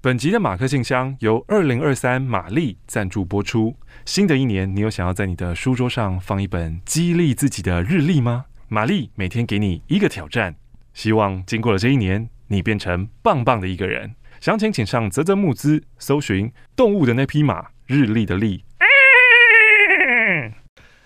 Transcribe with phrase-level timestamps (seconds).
[0.00, 3.74] 本集的马克信箱由二零二三玛丽赞助播出。
[4.04, 8.44] 新的一年，你有想要在你的书桌上放一本激励自己的日历吗？
[8.68, 10.54] 玛丽每天给你一个挑战，
[10.94, 14.14] 希望经过了这一年，你变成棒棒的一个人。
[14.40, 18.64] 详情请上泽泽募资，搜寻动物的那匹马，日历的历。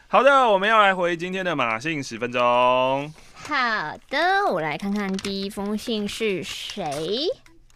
[0.06, 3.10] 好的，我们要来回今天的马信十分钟。
[3.32, 7.26] 好的，我来看看第一封信是谁。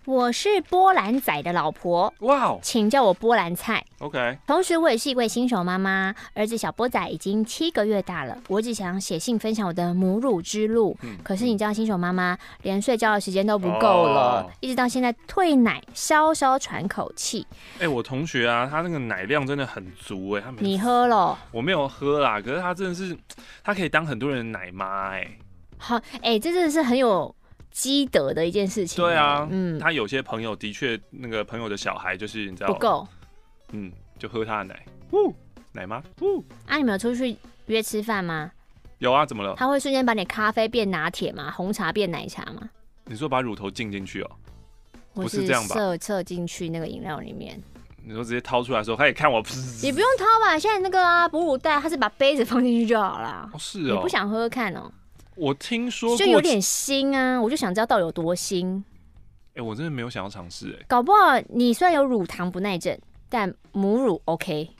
[0.06, 3.84] 我是波兰仔的老婆，哇.请叫我波兰菜。
[3.98, 4.38] OK。
[4.46, 8.38] 同时，我也是一位新手妈妈，儿子小波仔已经七个月大了。
[8.46, 14.50] 我只想写信分享我的母乳之路，嗯、可是你知道，新手妈妈连睡觉的时间都不够了，oh.
[14.60, 17.44] 一直到现在退奶，稍稍喘口气。
[17.78, 21.36] 哎、欸，我同学啊，他那个奶量真的很足哎、欸，他没你喝了？
[21.50, 23.18] 我没有喝啦，可是他真的是，
[23.64, 25.38] 他可以当很多人的奶妈哎、欸。
[25.78, 27.34] 好，哎、欸，这真的是很有。
[27.76, 29.04] 积德的一件事情。
[29.04, 33.06] 对啊，嗯，他有些朋友的确，那个朋友的小孩就是你知道不够，
[33.72, 35.34] 嗯，就喝他的奶，呜，
[35.72, 36.42] 奶妈，呜。
[36.66, 38.50] 啊，你们有出去约吃饭吗？
[38.96, 39.54] 有啊，怎么了？
[39.58, 41.50] 他会瞬间把你咖啡变拿铁吗？
[41.50, 42.70] 红茶变奶茶吗？
[43.04, 44.30] 你说把乳头浸进去哦？
[45.12, 45.74] 不是这样吧？
[45.74, 47.62] 射射进去那个饮料里面。
[48.02, 49.42] 你说直接掏出来时候，他也看我。
[49.84, 50.58] 你不用掏吧？
[50.58, 53.50] 现在那个啊，哺乳袋，他是把杯子放进去就好了。
[53.52, 53.96] 哦，是哦。
[53.96, 54.90] 你不想喝喝看哦？
[55.36, 58.82] 我听说就有点腥啊，我就想知道到底有多腥。
[59.50, 60.84] 哎、欸，我真的没有想要尝试哎。
[60.88, 64.70] 搞不好你虽然有乳糖不耐症，但母乳 OK。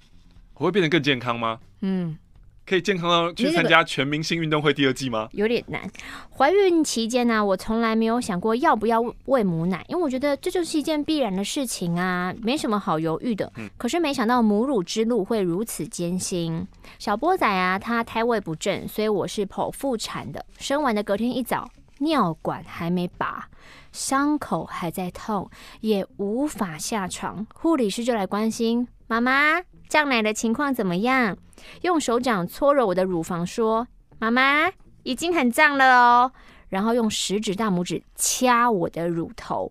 [0.55, 1.61] 我会变得更健康吗？
[1.81, 2.19] 嗯。
[2.67, 5.29] 可以健康到去参加全明星运动会第二季吗？
[5.33, 5.89] 有点难。
[6.37, 13.51] 怀孕期间呢、啊，我从来没有想过要不要喂母奶，因为我觉得这就是一件必然的事情啊，没什么好犹豫的。
[13.57, 16.67] 嗯、可是没想到母乳之路会如此艰辛。
[16.99, 20.45] 小波仔啊，他胎位不正，所以我是剖腹产的。
[20.59, 23.49] 生完的隔天一早，尿管还没拔，
[23.93, 25.49] 伤口还在痛，
[25.81, 27.47] 也无法下床。
[27.55, 29.63] 护理师就来关心妈妈。
[29.89, 31.37] 胀奶的情况怎么样？
[31.83, 33.87] 用手掌搓揉我的乳房，说
[34.19, 34.71] ：“妈妈
[35.03, 36.33] 已经很胀了哦。”
[36.69, 39.71] 然后用食指、大拇指掐我的乳头，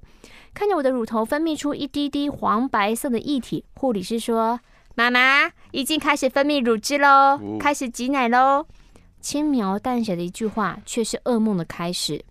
[0.53, 3.65] 看着我的乳头分泌出一滴滴黄白色的液体。
[3.73, 4.59] 护理师说
[4.95, 8.65] ：“妈妈已经开始分泌乳汁喽，开始挤奶喽。”
[9.19, 12.23] 轻描淡写的一句话，却是噩梦的开始。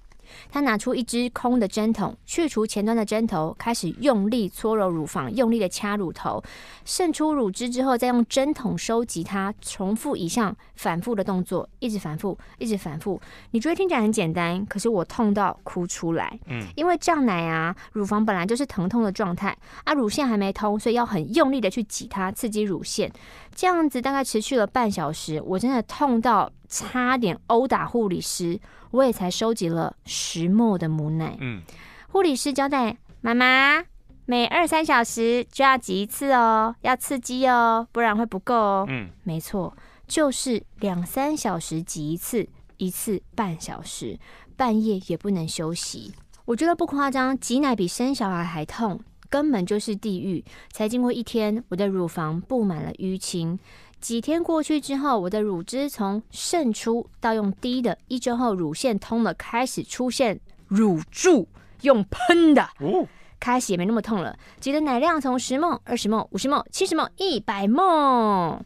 [0.50, 6.43] 他拿出一支空的针筒，去除前端的针头，开始用力搓揉乳房，用力的掐乳头，
[6.84, 13.21] 渗出乳汁之后，再用针筒收集它，重复以上反复的动作，一直反复，一直反复。
[13.50, 16.39] 你觉得听起来很简单，可是我痛到哭出来。
[16.47, 23.11] 嗯，因为胀奶啊，乳房本来就是疼痛的状态啊，乳腺还没通，所以要很用力的去挤它，刺激乳腺。
[23.55, 28.61] 这样子大概持续了半小时，我真的痛到差点殴打护理师。
[28.91, 31.37] 我也才收集了十 ml 的母奶。
[31.41, 31.63] 嗯，
[32.11, 33.85] 护理师交代妈妈，
[34.25, 38.87] 每二三小时就要挤一次哦，要刺激哦，不然会不够哦。
[38.89, 39.77] 嗯，没错，
[40.07, 44.17] 就是两三小时挤一次，一次半小时，
[44.57, 46.15] 半夜也不能休息。
[46.45, 50.45] 我觉得不夸张，挤奶比生小孩还痛，根本就是地狱。
[50.71, 53.59] 才经过一天，我的乳房布满了淤青。
[54.05, 60.39] 几天过去之后，我的乳汁从渗出到用滴的，一周后乳腺通了，开始出现
[60.69, 61.49] 乳柱，
[61.81, 63.09] 用喷的，哦，
[63.41, 64.39] 开始也没那么痛了。
[64.61, 68.61] 挤的奶量从十 ml、二十 ml、五十 ml、七十 ml、一百 ml。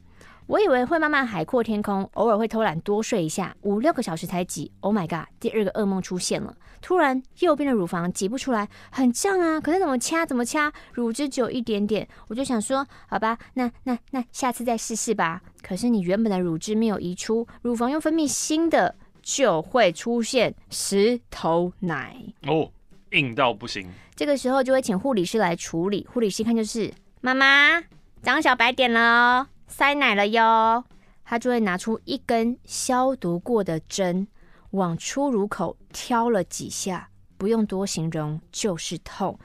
[0.48, 4.72] 我以为会慢慢海阔天空，偶尔会偷懒多睡一下，五六个小时才挤。
[4.80, 5.28] Oh my god！
[5.38, 12.08] 第二个噩梦出现了，突然右边的乳房挤不出来，很胀啊，可是怎么掐怎么掐，乳汁只有一点点。
[12.28, 15.42] 我就想说，好吧，那那那下次再试试吧。
[15.60, 22.16] 可是你原本的乳汁没有移出，乳房又分泌新的，就会出现石头奶
[22.46, 22.70] 哦，
[23.10, 23.86] 硬到不行。
[24.16, 26.08] 这个时候就会请护理师来处理。
[26.10, 27.82] 护理师看就是妈妈
[28.22, 29.46] 长小白点了哦。
[29.68, 30.84] 塞奶了哟，
[31.24, 34.26] 他就会拿出一根消毒过的针，
[34.70, 39.38] 往出乳口挑了几下，不用多形容，就是痛。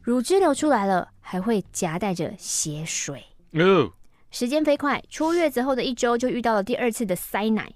[0.00, 3.24] 乳汁流出来了，还会夹带着血水。
[3.52, 3.92] 哦，
[4.30, 7.72] 时间飞快，出月子后的一周就遇到了第二次的塞奶。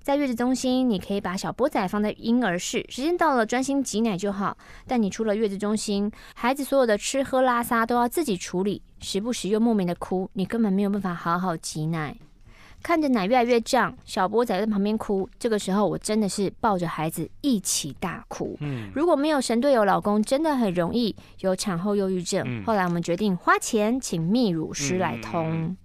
[0.00, 4.56] 在月子中心，你可以把小波仔放在婴儿室，时间到了专心挤奶就好。
[4.86, 12.16] 但你出了月子中心，孩子所有的吃喝拉撒都要自己处理，时不时又莫名的哭，你根本没有办法好好挤奶。
[12.82, 18.56] 看着奶越来越胀，小波仔在旁边哭，这个时候我真的是抱着孩子一起大哭。
[18.60, 22.42] 嗯，如果没有神队友老公，真的很容易有产后忧郁症。
[22.46, 25.50] 嗯，后来我们决定花钱请泌乳师来通。
[25.50, 25.76] 嗯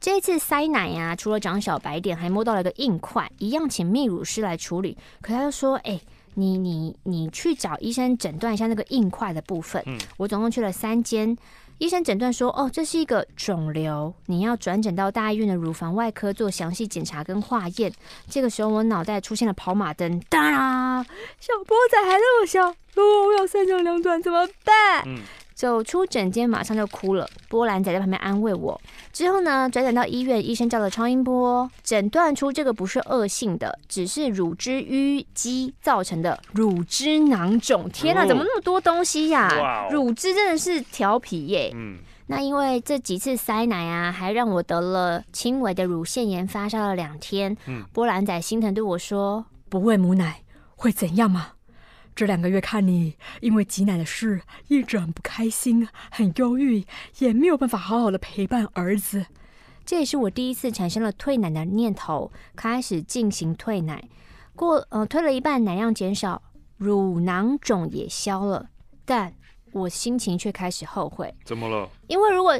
[0.00, 4.96] 这一次塞奶呀、啊，除了长小白点，还摸到了个硬块，一样请泌乳师来处理。
[5.20, 6.00] 可他又说：“哎、欸，
[6.36, 9.82] 你你你去找医生诊断一下那个硬块的部分。
[9.84, 11.36] 嗯，我总共去了三间，
[11.80, 17.90] 医生诊断说，哦，这是一个肿瘤，你要转诊到大医院的乳房外科做详细检查跟化验。
[18.28, 21.02] 这个时候我脑袋出现了跑马灯，当然，
[21.40, 25.08] 小波仔还那么小，如果我有三长两短怎么办？
[25.60, 27.28] 走出诊间，马上就哭了。
[27.50, 28.80] 波兰仔在旁边安慰我。
[29.12, 37.86] 之后呢，转诊到医院，医生照了超音波，诊断出这个不是恶性的，只是乳汁淤积造成的乳汁囊肿。
[37.90, 41.70] 天哪，怎么那么多东西呀、乳汁真的是调皮耶。
[41.74, 41.98] 嗯，
[42.28, 47.54] 那因为这几次塞奶啊，还让我得了轻微的乳腺炎，发烧了两天。
[47.66, 50.40] 嗯，波兰仔心疼对我说：“不喂母奶
[50.74, 51.48] 会怎样吗？”
[52.14, 56.84] 这两个月看你因为挤奶的事一直很不开心，很忧郁，
[57.18, 59.26] 也没有办法好好的陪伴儿子。
[59.86, 64.08] 这也是我第一次产生了退奶的念头，开始进行退奶。
[64.54, 66.42] 过呃，退了一半，奶量减少，
[66.76, 68.68] 乳囊肿也消了，
[69.04, 69.32] 但
[69.72, 71.34] 我心情却开始后悔。
[71.44, 71.88] 怎么了？
[72.08, 72.54] 因为如果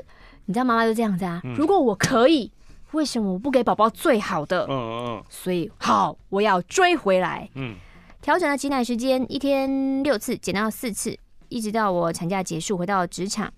[0.47, 2.51] 你知道妈妈就这样子啊，嗯、如果我可以，
[2.93, 4.65] 为什么我不给宝宝最好的？
[4.65, 5.25] 嗯嗯嗯。
[5.29, 7.49] 所以好，我要追回来。
[7.55, 7.77] 嗯。
[8.21, 11.17] 调整了挤奶时间，一天六次减到四次，
[11.49, 13.51] 一直到我产假结束回到职场。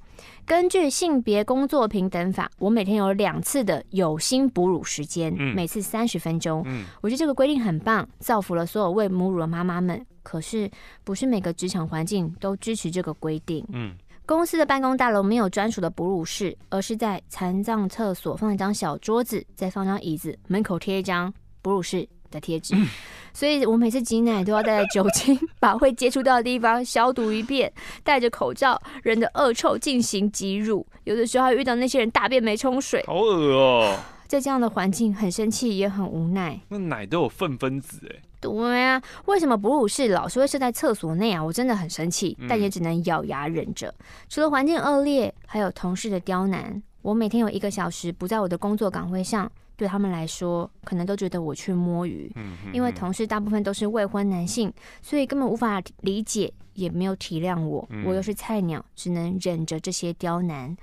[0.47, 6.63] 根据性别工作平等法，我每天有两次的有薪哺乳时间，嗯、每次三十分钟。
[6.67, 10.05] 嗯、我觉得这个规定很棒，造福了所有喂母乳的妈妈们。
[10.23, 10.71] 可是，
[11.03, 13.67] 不是每个职场环境都支持这个规定。
[13.73, 21.33] 嗯、公司的办公大楼没有专属的哺乳室，而是在残障厕所放一张小桌子，再放张椅子，门口贴一张
[21.63, 22.75] 哺乳室的贴纸。
[22.75, 22.89] 嗯
[23.35, 27.73] 所以我每次挤奶都要带着酒精，把会接触到的地方消毒一遍，
[28.05, 30.87] 戴着口罩，人的恶臭进行挤乳。
[31.05, 33.97] 有的时候还遇到那些人大便没冲水，好恶哦！
[34.27, 36.61] 在这样的环境，很生气也很无奈。
[36.69, 38.21] 那奶都有粪分子哎。
[38.39, 41.43] 对啊，为什么哺乳室老是会设在厕所内啊？
[41.43, 43.89] 我真的很生气，但也只能咬牙忍着。
[43.89, 46.83] 嗯、除了环境恶劣，还有同事的刁难。
[47.01, 49.51] 我每天有一个小时不在我的工作岗位上。
[49.83, 52.33] 对他们来说，可能都觉得我去摸鱼，
[52.73, 57.85] 因为同事大部分都是未婚男性，所以根本无法理解，也没有体谅我。
[57.91, 60.77] 嗯、我又是菜鸟，只能忍着这些刁难。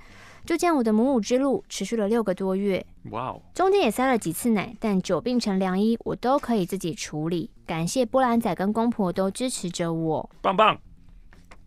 [0.44, 2.84] 就这样，我的母乳之路持续了六个多月。
[3.10, 3.40] 哇哦！
[3.54, 7.50] 中间也塞了几次奶，但久病成良医，我都可以自己处理。
[7.64, 10.78] 感谢波兰仔跟公婆都支持着我，棒棒。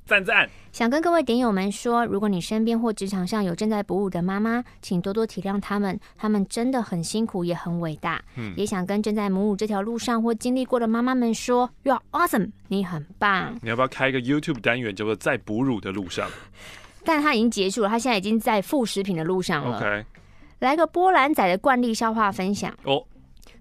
[0.05, 0.49] 赞赞！
[0.71, 8.21] 想跟各位点友们说，如果你身边或职场上有正在哺乳的妈妈，请多多体谅他们，他们真的很辛苦，也很伟大。
[8.35, 13.57] 嗯，也想跟正在母乳这条路上或经历过的妈妈们说，You are awesome，你很棒。
[13.61, 16.29] 你要不要开一个 YouTube 单元，叫做在哺乳的路上？
[17.05, 19.77] 但他已经结束了，他现在已经在副食品的路上了。
[19.77, 20.05] OK，
[20.59, 22.73] 来个波兰仔的惯例笑话分享。
[22.83, 23.05] 哦，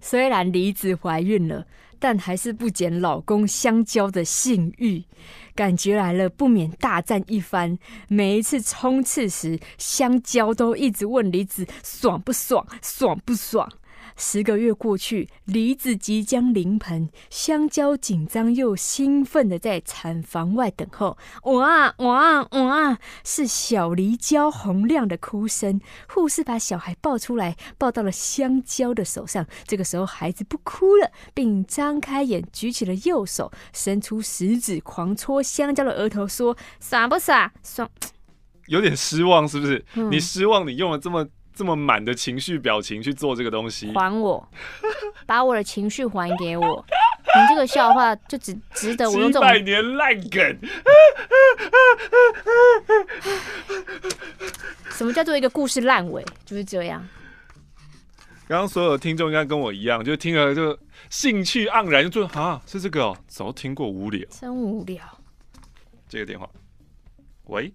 [0.00, 1.64] 虽然梨子怀孕了，
[2.02, 5.04] 但还是不减老公香蕉的性欲。
[5.54, 7.78] 感觉来了，不免大战一番。
[8.08, 13.70] 每一次冲刺时，香蕉都一直问李子爽不爽，爽不爽。
[14.16, 21.16] 十个月过去，梨子即将临盆，香蕉紧张又兴奋的在产房外等候。
[21.44, 22.98] 哇哇哇！
[23.24, 25.80] 是小梨娇洪亮的哭声。
[26.08, 29.46] 护士把小孩抱出来，抱到了香蕉的手上。
[29.66, 37.50] 这个时候，孩子不哭了，并张开眼，举起了右手，伸出食指，狂戳香蕉的额头，说：“爽不爽？
[37.62, 37.88] 爽。”
[38.68, 39.84] 有点失望，是不是？
[39.94, 41.26] 嗯、你失望，你用了这么。
[41.54, 44.48] 这么满的情绪表情去做这个东西，还我，
[45.26, 46.84] 把我的情绪还给我。
[47.34, 50.58] 你这个笑话就只值得我用这种百年烂梗。
[54.90, 56.24] 什么叫做一个故事烂尾？
[56.44, 57.06] 就是这样。
[58.48, 60.78] 刚刚所有的听众应该跟我一样，就听了就
[61.08, 65.02] 兴趣盎然，就说啊，是这个哦，早听过无聊，真无聊。
[66.08, 66.48] 接个电话，
[67.44, 67.72] 喂，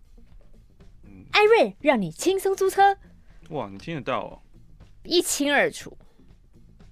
[1.31, 2.95] 艾瑞，让你轻松租车。
[3.49, 4.41] 哇，你听得到哦，
[5.03, 5.97] 一清二楚。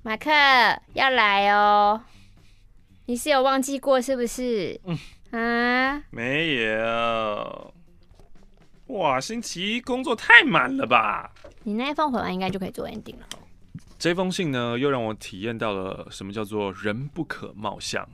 [0.03, 0.29] 马克
[0.93, 2.01] 要来哦，
[3.07, 4.79] 你是有忘记过是不是？
[4.85, 4.97] 嗯
[5.31, 7.73] 啊，没有。
[8.87, 11.29] 哇，星期一工作太满了吧？
[11.63, 13.27] 你那一封回完应该就可以做 ending 了。
[13.99, 18.07] 这封信呢，又让我体验到了什么叫做人不可貌相。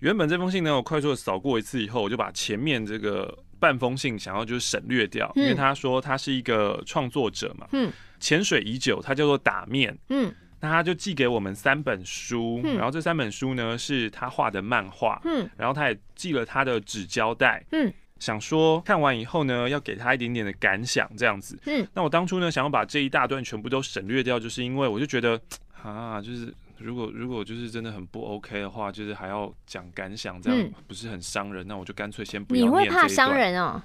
[0.00, 3.38] 原本这封信呢，我快速的扫过一次以后，我就把前面这个。
[3.58, 25.40] 半封信想要就是省略掉，因为他说他是一个创作者嘛，嗯，潜水已久，他叫做打面，嗯，那他就寄给我们三本书，然后这三本书呢是他画的漫画，嗯，然后他也寄了他的纸胶带，嗯，想说看完以后呢要给他一点点的感想这样子，嗯，那我当初呢想要把这一大段全部都省略掉，就是因为我就觉得
[25.82, 31.66] 啊，就是如果如果就是真的很不 OK 的话，就是还要讲感想，这样不是很伤人？
[31.66, 32.62] 嗯、那我就干脆先不要。
[32.62, 33.82] 你会怕伤人哦？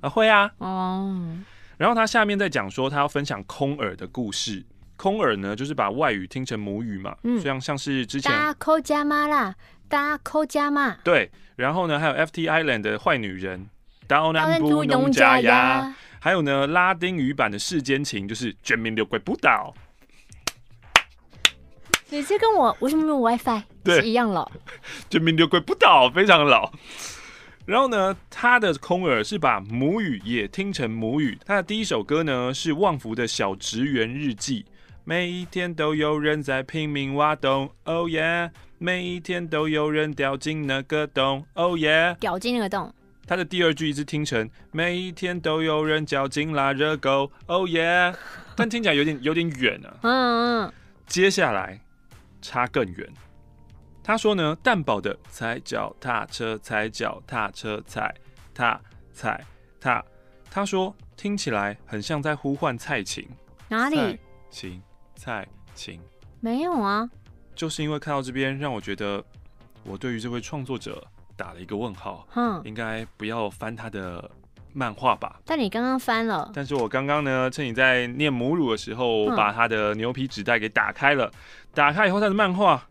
[0.00, 0.50] 啊，会啊。
[0.58, 1.36] 哦。
[1.76, 4.64] 然后他下面在讲说，他要分享空耳的故事。
[4.96, 9.54] 空耳呢，就是把外语听成母语嘛，嗯，像像是之前大口加妈啦，
[9.88, 10.94] 大口加妈。
[11.02, 13.68] 对，然后呢，还有 FT Island 的坏女人，
[14.06, 19.74] 刀南部农家呀，还有呢，拉丁语版的世间情，就是全民六鬼不倒。
[22.12, 24.46] 你这跟我为什么没有 WiFi 对是一样老？
[25.08, 26.70] 就命六鬼不倒，非常老。
[27.64, 31.38] 然后呢，他的空耳是把母语也听成母语。
[31.46, 34.66] 他的第一首歌呢是旺福的小职员日记。
[35.04, 38.50] 每一天都有人在拼命挖洞，Oh yeah！
[38.76, 42.14] 每一天都有人掉进那个洞，Oh yeah！
[42.16, 42.92] 掉进那个洞。
[43.26, 48.14] 他的第二句一直听成每一天都有人绞尽拉热狗，Oh yeah！
[48.54, 49.96] 但听起来有点有点远啊。
[50.02, 50.72] 嗯嗯。
[51.06, 51.80] 接下来
[52.42, 53.08] 差更远。
[54.02, 58.14] 他说呢，蛋堡的踩脚踏车，踩脚踏车，踩
[58.52, 58.78] 踏
[59.14, 59.42] 踩
[59.80, 60.04] 踏。
[60.50, 63.26] 他说听起来很像在呼唤蔡琴。
[63.68, 64.18] 哪里？
[64.50, 64.82] 琴。
[65.14, 66.00] 蔡琴
[66.40, 67.08] 没有啊，
[67.54, 69.24] 就是因为看到这边，让我觉得
[69.84, 71.06] 我对于这位创作者
[71.36, 72.26] 打了一个问号。
[72.34, 74.28] 嗯，应该不要翻他的
[74.72, 75.40] 漫画吧？
[75.44, 76.50] 但你刚刚翻了。
[76.54, 81.30] 但是我刚刚呢，趁你在念母乳的时候，嗯、把他的牛皮纸袋给打开了。
[81.74, 82.86] 打开以后，他的漫画，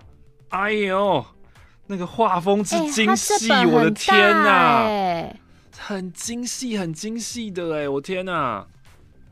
[0.50, 1.26] 哎呦，
[1.88, 5.34] 那个画风之精细，欸、我的天呐、啊，
[5.78, 8.68] 很精细，很精细的哎，我天呐、啊，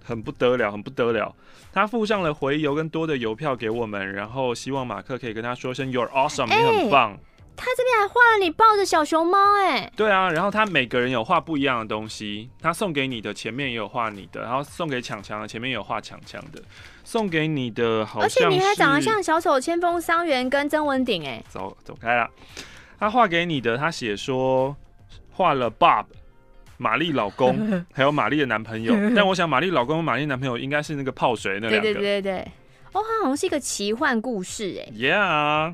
[0.04, 1.36] 很不得了，很不得了。
[1.72, 7.18] 他附上了回邮跟多的邮票给我们，然后希望马克可以跟他说声 You're awesome，你很棒。
[7.62, 16.62] 他这边还画了你抱着小熊猫，哎，对啊，然后他每个人有画不一样的东西，他送给你的前面也有画你的，然后送给强强的前面也有画强强的，
[17.04, 22.30] 送给你的好像，而且你还长得像小丑千风桑园跟曾文鼎，哎，走走开了，
[22.98, 24.76] 他画给你的，他写说
[25.30, 26.06] 画了 Bob。
[26.82, 31.82] 玛丽老公， 还有玛丽的男朋友， 但我想玛丽老公和玛丽男朋友应该是那个泡水那两个。
[31.82, 32.40] 对对对对，
[32.94, 34.90] 哦，它好像是一个奇幻故事哎。
[34.94, 35.74] Yeah，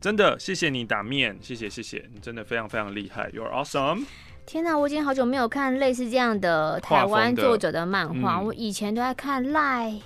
[0.00, 4.06] 真的，谢谢你打面，谢谢谢谢，你真的非常非常厉害，You're awesome。
[4.46, 10.00] 天哪，我已经好久没有看类似这样的台湾作者的漫画，我以前都在看赖。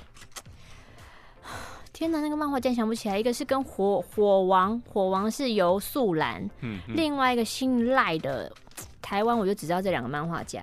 [1.93, 8.53] 天哪，那个漫画竟然想不起来，一个是跟火火王，火王是由素兰，嗯，另外一个姓赖的。
[9.01, 10.63] 台湾我就只知道这两个漫画家，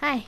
[0.00, 0.24] 哎，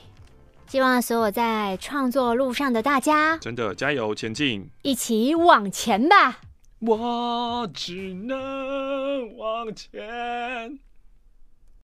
[0.67, 6.39] 希望所有在创作路上的大家，真的加油前进，一起往前吧！
[6.85, 10.79] 我只能往前。